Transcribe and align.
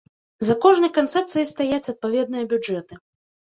За 0.47 0.55
кожнай 0.63 0.91
канцэпцыяй 0.97 1.47
стаяць 1.53 1.91
адпаведныя 1.93 2.51
бюджэты. 2.57 2.93